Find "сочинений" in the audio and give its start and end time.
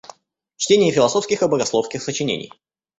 2.01-2.51